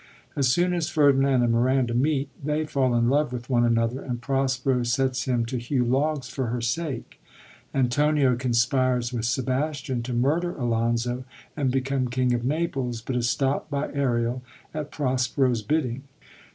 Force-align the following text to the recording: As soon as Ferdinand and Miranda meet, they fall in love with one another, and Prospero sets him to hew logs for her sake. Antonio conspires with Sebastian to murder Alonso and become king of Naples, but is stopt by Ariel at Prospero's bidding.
As 0.35 0.47
soon 0.47 0.73
as 0.73 0.89
Ferdinand 0.89 1.43
and 1.43 1.51
Miranda 1.51 1.93
meet, 1.93 2.29
they 2.43 2.65
fall 2.65 2.95
in 2.95 3.07
love 3.07 3.31
with 3.31 3.51
one 3.51 3.63
another, 3.63 4.01
and 4.01 4.19
Prospero 4.19 4.81
sets 4.81 5.25
him 5.25 5.45
to 5.45 5.59
hew 5.59 5.83
logs 5.85 6.27
for 6.27 6.47
her 6.47 6.59
sake. 6.59 7.21
Antonio 7.71 8.35
conspires 8.35 9.13
with 9.13 9.25
Sebastian 9.25 10.01
to 10.01 10.11
murder 10.13 10.55
Alonso 10.57 11.23
and 11.55 11.69
become 11.69 12.07
king 12.07 12.33
of 12.33 12.43
Naples, 12.43 12.99
but 12.99 13.15
is 13.15 13.29
stopt 13.29 13.69
by 13.69 13.93
Ariel 13.93 14.41
at 14.73 14.89
Prospero's 14.89 15.61
bidding. 15.61 16.01